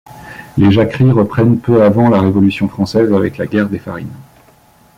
[0.57, 4.17] Les jacqueries reprennent peu avant la Révolution française avec la guerre des farines.